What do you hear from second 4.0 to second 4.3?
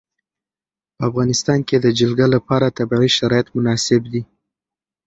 دي.